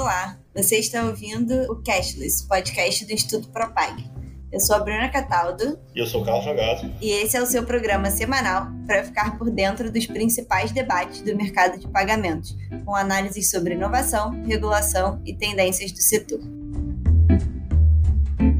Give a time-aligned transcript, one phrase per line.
[0.00, 4.02] Olá, você está ouvindo o Cashless, podcast do Instituto Propag.
[4.50, 5.78] Eu sou a Bruna Cataldo.
[5.94, 6.90] E eu sou o Carlos Jogado.
[7.02, 11.36] E esse é o seu programa semanal para ficar por dentro dos principais debates do
[11.36, 12.56] mercado de pagamentos,
[12.86, 16.40] com análises sobre inovação, regulação e tendências do setor.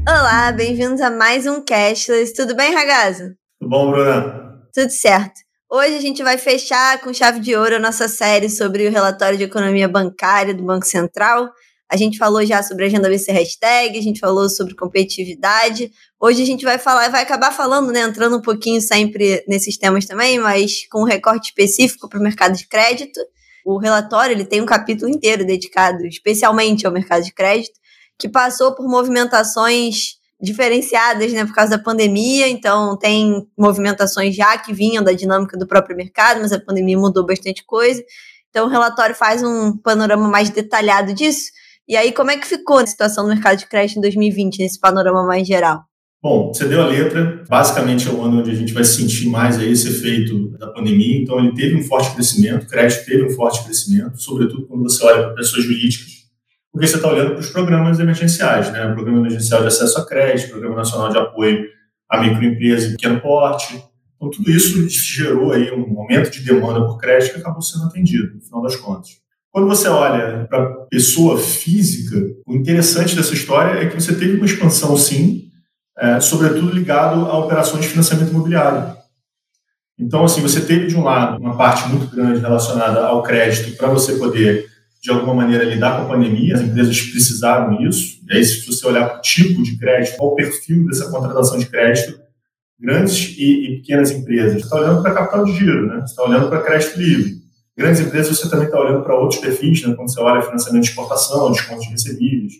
[0.07, 2.35] Olá, bem-vindos a mais um Cashless.
[2.35, 3.35] Tudo bem, Ragazzo?
[3.59, 4.61] Tudo bom, Bruna?
[4.71, 5.41] Tudo certo.
[5.73, 9.37] Hoje a gente vai fechar com chave de ouro a nossa série sobre o relatório
[9.37, 11.49] de economia bancária do Banco Central.
[11.89, 15.89] A gente falou já sobre a agenda BC hashtag, a gente falou sobre competitividade.
[16.19, 20.05] Hoje a gente vai falar, vai acabar falando, né, entrando um pouquinho sempre nesses temas
[20.05, 23.21] também, mas com um recorte específico para o mercado de crédito.
[23.65, 27.79] O relatório ele tem um capítulo inteiro dedicado especialmente ao mercado de crédito,
[28.19, 34.73] que passou por movimentações diferenciadas, né, por causa da pandemia, então tem movimentações já que
[34.73, 38.03] vinham da dinâmica do próprio mercado, mas a pandemia mudou bastante coisa.
[38.49, 41.51] Então o relatório faz um panorama mais detalhado disso.
[41.87, 44.79] E aí, como é que ficou a situação do mercado de crédito em 2020, nesse
[44.79, 45.83] panorama mais geral?
[46.23, 49.57] Bom, você deu a letra, basicamente é o ano onde a gente vai sentir mais
[49.57, 53.63] aí esse efeito da pandemia, então ele teve um forte crescimento, crédito teve um forte
[53.63, 56.20] crescimento, sobretudo quando você olha para pessoas jurídicas,
[56.71, 58.85] porque você está olhando para os programas emergenciais, né?
[58.85, 61.65] O Programa Emergencial de Acesso a Crédito, Programa Nacional de Apoio
[62.09, 63.83] à Microempresa e Pequeno Porte.
[64.15, 68.35] Então, tudo isso gerou aí um aumento de demanda por crédito que acabou sendo atendido,
[68.35, 69.19] no final das contas.
[69.51, 72.15] Quando você olha para a pessoa física,
[72.47, 75.49] o interessante dessa história é que você teve uma expansão, sim,
[75.97, 78.95] é, sobretudo ligado a operações de financiamento imobiliário.
[79.99, 83.89] Então, assim, você teve, de um lado, uma parte muito grande relacionada ao crédito para
[83.89, 84.70] você poder
[85.01, 88.19] de alguma maneira, lidar com a pandemia, as empresas precisaram isso.
[88.29, 91.57] E aí, se você olhar para o tipo de crédito, qual o perfil dessa contratação
[91.57, 92.21] de crédito,
[92.79, 95.95] grandes e, e pequenas empresas, você está olhando para capital de giro, né?
[96.01, 97.41] você está olhando para crédito livre.
[97.75, 99.95] Grandes empresas, você também está olhando para outros perfis, né?
[99.95, 102.53] quando você olha financiamento de exportação, descontos de recebíveis.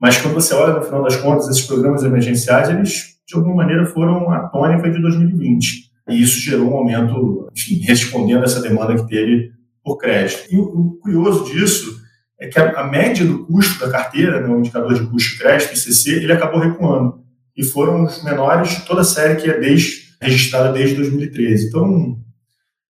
[0.00, 3.84] Mas quando você olha, no final das contas, esses programas emergenciais, eles, de alguma maneira,
[3.84, 5.90] foram a tônica de 2020.
[6.08, 10.52] E isso gerou um aumento, enfim, respondendo a essa demanda que teve por crédito.
[10.52, 12.00] E o, o curioso disso
[12.38, 15.38] é que a, a, média do custo da carteira, né, o indicador de custo de
[15.38, 17.20] crédito, ICC, ele acabou recuando.
[17.56, 21.68] E foram os menores de toda a série que é desde, registrada desde 2013.
[21.68, 22.18] Então,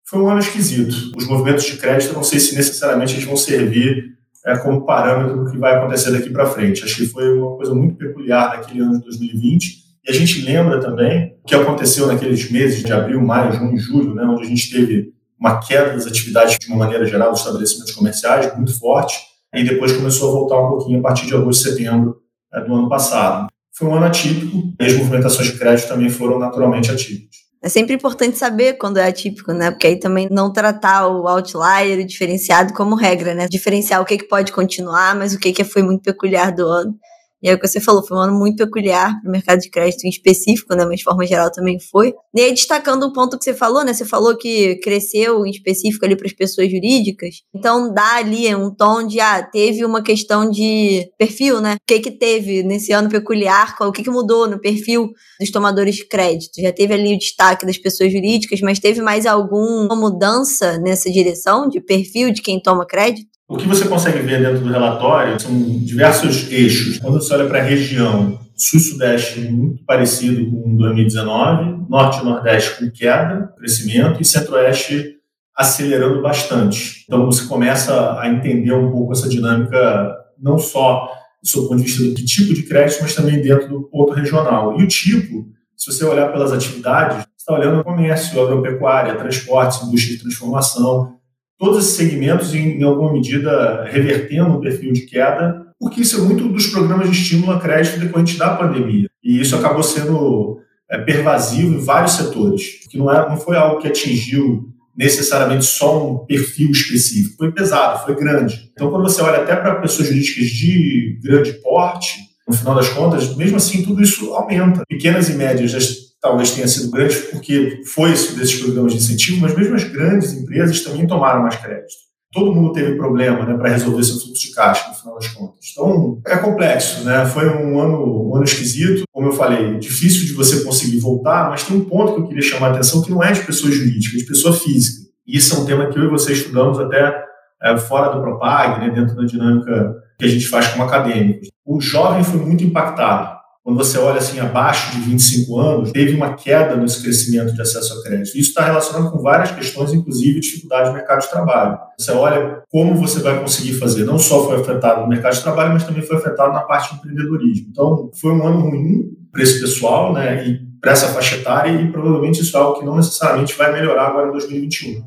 [0.04, 1.12] foi um ano esquisito.
[1.16, 5.50] Os movimentos de crédito, não sei se necessariamente eles vão servir é, como parâmetro do
[5.50, 6.84] que vai acontecer daqui para frente.
[6.84, 9.88] Acho que foi uma coisa muito peculiar daquele ano de 2020.
[10.06, 13.78] E a gente lembra também o que aconteceu naqueles meses de abril, maio, junho e
[13.78, 17.40] julho, né, onde a gente teve uma queda das atividades de uma maneira geral dos
[17.40, 19.18] estabelecimentos comerciais muito forte,
[19.54, 22.20] e depois começou a voltar um pouquinho a partir de agosto e setembro
[22.52, 23.48] é, do ano passado.
[23.74, 27.48] Foi um ano atípico, e as movimentações de crédito também foram naturalmente atípicas.
[27.60, 29.70] É sempre importante saber quando é atípico, né?
[29.72, 33.48] Porque aí também não tratar o outlier, o diferenciado, como regra, né?
[33.48, 36.94] Diferenciar o que, que pode continuar, mas o que, que foi muito peculiar do ano.
[37.42, 39.70] E é o que você falou, foi um ano muito peculiar para o mercado de
[39.70, 40.84] crédito em específico, né?
[40.84, 42.12] Mas de forma geral também foi.
[42.34, 43.92] E aí, destacando um ponto que você falou, né?
[43.94, 47.36] Você falou que cresceu em específico ali para as pessoas jurídicas.
[47.54, 51.74] Então dá ali um tom de, ah, teve uma questão de perfil, né?
[51.74, 53.76] O que que teve nesse ano peculiar?
[53.80, 55.10] O que que mudou no perfil
[55.40, 56.60] dos tomadores de crédito?
[56.60, 61.68] Já teve ali o destaque das pessoas jurídicas, mas teve mais alguma mudança nessa direção
[61.68, 63.37] de perfil de quem toma crédito?
[63.48, 66.98] O que você consegue ver dentro do relatório são diversos eixos.
[66.98, 72.90] Quando você olha para a região sul-sudeste, muito parecido com 2019, norte e nordeste com
[72.90, 75.14] queda, crescimento, e centro-oeste
[75.56, 77.04] acelerando bastante.
[77.06, 81.10] Então você começa a entender um pouco essa dinâmica, não só
[81.42, 84.12] do seu ponto de vista do que tipo de crédito, mas também dentro do ponto
[84.12, 84.78] regional.
[84.78, 90.16] E o tipo, se você olhar pelas atividades, você está olhando comércio, agropecuária, transportes, indústria
[90.16, 91.16] de transformação,
[91.58, 96.20] todos esses segmentos, em, em alguma medida, revertendo o perfil de queda, porque isso é
[96.20, 99.08] muito dos programas de estímulo a crédito decorrente da pandemia.
[99.22, 100.60] E isso acabou sendo
[100.90, 106.08] é, pervasivo em vários setores, que não, é, não foi algo que atingiu necessariamente só
[106.08, 107.36] um perfil específico.
[107.36, 108.70] Foi pesado, foi grande.
[108.72, 112.18] Então, quando você olha até para pessoas jurídicas de grande porte,
[112.48, 114.82] no final das contas, mesmo assim, tudo isso aumenta.
[114.88, 119.74] Pequenas e médias talvez tenha sido grande porque foi desses programas de incentivo, mas mesmo
[119.74, 122.08] as grandes empresas também tomaram mais crédito.
[122.30, 125.64] Todo mundo teve problema né, para resolver seu fluxo de caixa, no final das contas.
[125.72, 127.24] Então, é complexo, né?
[127.24, 129.04] Foi um ano, um ano esquisito.
[129.10, 132.42] Como eu falei, difícil de você conseguir voltar, mas tem um ponto que eu queria
[132.42, 135.08] chamar a atenção que não é de pessoa jurídica, é de pessoa física.
[135.26, 137.18] E isso é um tema que eu e você estudamos até
[137.62, 141.48] é, fora do Propag, né, dentro da dinâmica que a gente faz como acadêmicos.
[141.64, 143.37] O jovem foi muito impactado
[143.68, 148.00] quando você olha assim abaixo de 25 anos, teve uma queda nesse crescimento de acesso
[148.00, 148.28] a crédito.
[148.28, 151.78] Isso está relacionado com várias questões, inclusive dificuldade no mercado de trabalho.
[151.98, 154.04] Você olha como você vai conseguir fazer.
[154.04, 156.96] Não só foi afetado no mercado de trabalho, mas também foi afetado na parte de
[156.96, 157.66] empreendedorismo.
[157.70, 160.48] Então, foi um ano ruim para esse pessoal, né?
[160.48, 164.06] E para essa faixa etária, e provavelmente isso é algo que não necessariamente vai melhorar
[164.06, 165.02] agora em 2021.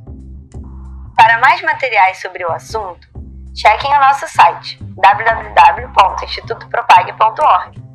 [1.15, 3.07] Para mais materiais sobre o assunto,
[3.55, 7.90] chequem o nosso site www.institutopropag.org.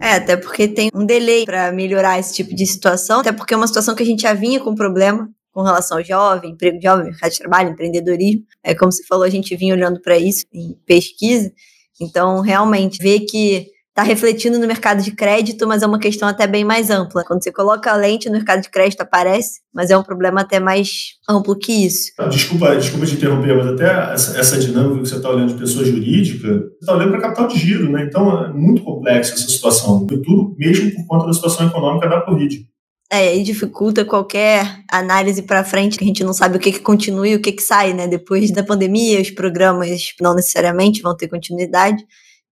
[0.00, 3.56] É, até porque tem um delay para melhorar esse tipo de situação, até porque é
[3.56, 7.06] uma situação que a gente já vinha com problema com relação ao jovem, emprego jovem,
[7.06, 8.44] mercado de trabalho, empreendedorismo.
[8.62, 11.50] É como você falou, a gente vinha olhando para isso em pesquisa.
[11.98, 13.66] Então, realmente, ver que
[13.96, 17.24] está refletindo no mercado de crédito, mas é uma questão até bem mais ampla.
[17.24, 20.60] Quando você coloca a lente no mercado de crédito, aparece, mas é um problema até
[20.60, 22.12] mais amplo que isso.
[22.28, 25.82] Desculpa, desculpa te interromper, mas até essa, essa dinâmica que você está olhando de pessoa
[25.82, 28.04] jurídica, você está olhando para capital de giro, né?
[28.04, 30.06] Então é muito complexa essa situação.
[30.06, 32.66] Tudo mesmo por conta da situação econômica da Covid.
[33.10, 36.80] É, e dificulta qualquer análise para frente, que a gente não sabe o que, que
[36.80, 38.06] continua e o que, que sai, né?
[38.06, 39.88] Depois da pandemia, os programas
[40.20, 42.04] não necessariamente vão ter continuidade.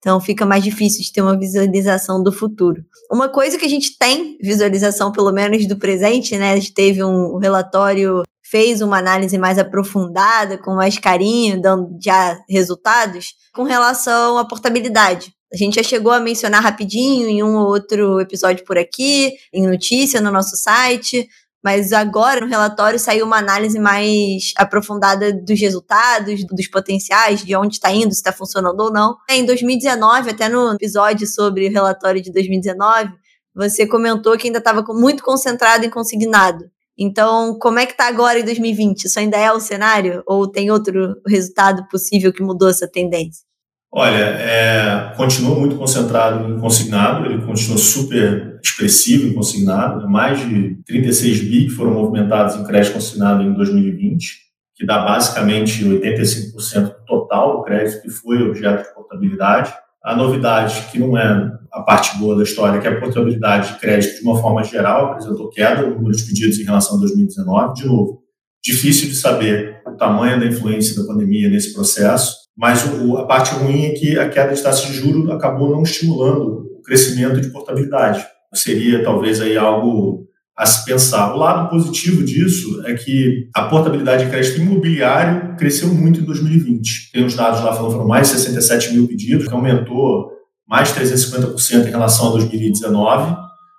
[0.02, 2.84] Então fica mais difícil de ter uma visualização do futuro.
[3.10, 6.54] Uma coisa que a gente tem visualização, pelo menos do presente, né?
[6.54, 12.36] A gente teve um relatório, fez uma análise mais aprofundada, com mais carinho, dando já
[12.50, 15.32] resultados, com relação à portabilidade.
[15.54, 19.68] A gente já chegou a mencionar rapidinho em um ou outro episódio por aqui, em
[19.68, 21.30] notícia no nosso site,
[21.64, 27.76] mas agora no relatório saiu uma análise mais aprofundada dos resultados, dos potenciais, de onde
[27.76, 29.16] está indo, se está funcionando ou não.
[29.30, 33.12] Em 2019, até no episódio sobre o relatório de 2019,
[33.54, 36.66] você comentou que ainda estava muito concentrado em consignado.
[36.98, 39.06] Então, como é que está agora em 2020?
[39.06, 40.24] Isso ainda é o cenário?
[40.26, 43.51] Ou tem outro resultado possível que mudou essa tendência?
[43.94, 50.06] Olha, é, continua muito concentrado em consignado, ele continua super expressivo em consignado, né?
[50.08, 54.40] mais de 36 bi que foram movimentados em crédito consignado em 2020,
[54.76, 59.74] que dá basicamente 85% do total do crédito que foi objeto de portabilidade.
[60.02, 63.80] A novidade, que não é a parte boa da história, que é a portabilidade de
[63.80, 67.74] crédito de uma forma geral apresentou queda no número de pedidos em relação a 2019.
[67.74, 68.24] De novo,
[68.64, 73.54] difícil de saber o tamanho da influência da pandemia nesse processo, mas o, a parte
[73.56, 77.50] ruim é que a queda de taxa de juros acabou não estimulando o crescimento de
[77.50, 78.26] portabilidade.
[78.54, 80.28] Seria talvez aí algo
[80.58, 81.34] a se pensar.
[81.34, 87.12] O lado positivo disso é que a portabilidade de crédito imobiliário cresceu muito em 2020.
[87.12, 90.30] Tem uns dados lá falando foram mais de 67 mil pedidos, que aumentou
[90.68, 93.36] mais de 350% em relação a 2019.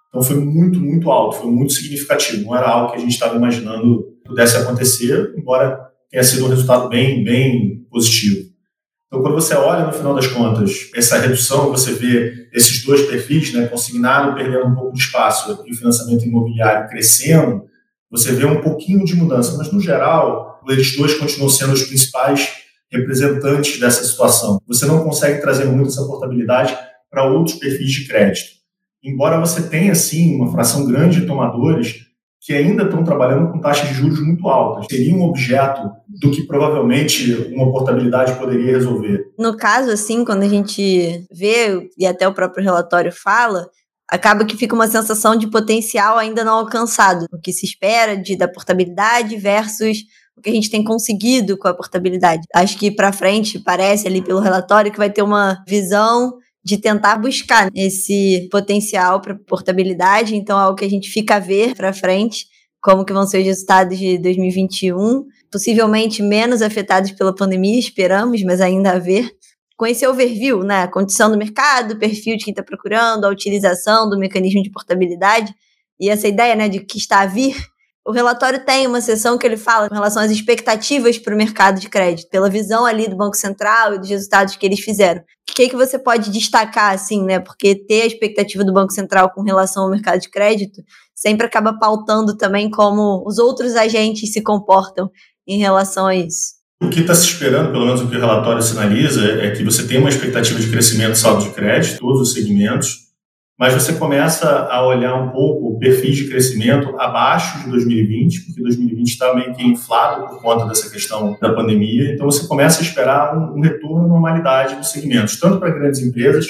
[0.08, 2.44] Então foi muito, muito alto, foi muito significativo.
[2.44, 5.78] Não era algo que a gente estava imaginando pudesse acontecer, embora
[6.10, 8.51] tenha sido um resultado bem, bem positivo.
[9.12, 13.52] Então, quando você olha, no final das contas, essa redução, você vê esses dois perfis,
[13.52, 17.66] né, consignado perdendo um pouco de espaço e o financiamento imobiliário crescendo,
[18.10, 22.54] você vê um pouquinho de mudança, mas, no geral, eles dois continuam sendo os principais
[22.90, 24.58] representantes dessa situação.
[24.66, 26.74] Você não consegue trazer muito essa portabilidade
[27.10, 28.52] para outros perfis de crédito.
[29.04, 32.06] Embora você tenha, sim, uma fração grande de tomadores
[32.44, 34.86] que ainda estão trabalhando com taxas de juros muito altas.
[34.90, 39.26] Seria um objeto do que provavelmente uma portabilidade poderia resolver.
[39.38, 43.68] No caso, assim, quando a gente vê, e até o próprio relatório fala,
[44.10, 47.26] acaba que fica uma sensação de potencial ainda não alcançado.
[47.32, 49.98] O que se espera de, da portabilidade versus
[50.36, 52.42] o que a gente tem conseguido com a portabilidade.
[52.52, 56.32] Acho que para frente parece ali pelo relatório que vai ter uma visão
[56.64, 60.36] de tentar buscar esse potencial para portabilidade.
[60.36, 62.46] Então, é algo que a gente fica a ver para frente,
[62.80, 68.60] como que vão ser os resultados de 2021, possivelmente menos afetados pela pandemia, esperamos, mas
[68.60, 69.30] ainda a ver.
[69.76, 73.28] Com esse overview, né, a condição do mercado, o perfil de quem está procurando, a
[73.28, 75.52] utilização do mecanismo de portabilidade
[75.98, 77.56] e essa ideia né, de que está a vir,
[78.06, 81.80] o relatório tem uma seção que ele fala em relação às expectativas para o mercado
[81.80, 85.20] de crédito, pela visão ali do Banco Central e dos resultados que eles fizeram.
[85.20, 87.38] O que, que você pode destacar, assim, né?
[87.38, 90.82] Porque ter a expectativa do Banco Central com relação ao mercado de crédito
[91.14, 95.10] sempre acaba pautando também como os outros agentes se comportam
[95.46, 96.62] em relação a isso.
[96.82, 99.86] O que está se esperando, pelo menos o que o relatório sinaliza, é que você
[99.86, 103.11] tem uma expectativa de crescimento saldo de crédito, todos os segmentos,
[103.58, 108.62] mas você começa a olhar um pouco o perfil de crescimento abaixo de 2020, porque
[108.62, 112.82] 2020 está meio que inflado por conta dessa questão da pandemia, então você começa a
[112.82, 116.46] esperar um, um retorno à normalidade dos segmentos, tanto para grandes empresas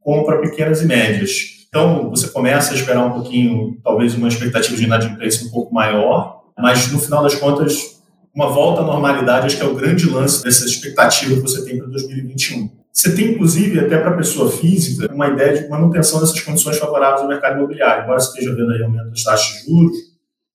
[0.00, 1.66] como para pequenas e médias.
[1.68, 6.44] Então, você começa a esperar um pouquinho, talvez uma expectativa de inadimplência um pouco maior,
[6.58, 8.00] mas no final das contas,
[8.34, 11.78] uma volta à normalidade acho que é o grande lance dessa expectativa que você tem
[11.78, 16.40] para 2021 Você tem, inclusive, até para a pessoa física, uma ideia de manutenção dessas
[16.40, 18.04] condições favoráveis ao mercado imobiliário.
[18.04, 19.98] Embora você esteja vendo aí aumento das taxas de juros,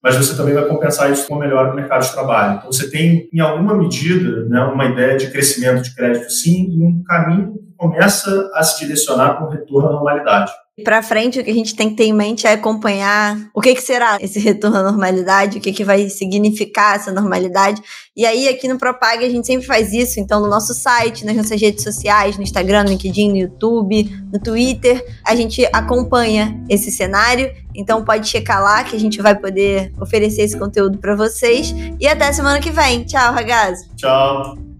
[0.02, 2.58] mas você também vai compensar isso com uma melhora no mercado de trabalho.
[2.58, 6.82] Então, você tem, em alguma medida, né, uma ideia de crescimento de crédito, sim, e
[6.82, 10.50] um caminho que começa a se direcionar para um retorno à normalidade.
[10.82, 13.74] Para frente, o que a gente tem que ter em mente é acompanhar o que,
[13.74, 17.82] que será esse retorno à normalidade, o que, que vai significar essa normalidade.
[18.16, 20.18] E aí, aqui no Propag, a gente sempre faz isso.
[20.18, 24.40] Então, no nosso site, nas nossas redes sociais, no Instagram, no LinkedIn, no YouTube, no
[24.40, 27.52] Twitter, a gente acompanha esse cenário.
[27.74, 31.74] Então, pode checar lá que a gente vai poder oferecer esse conteúdo para vocês.
[32.00, 33.04] E até semana que vem.
[33.04, 33.90] Tchau, ragazzo.
[33.94, 34.71] Tchau.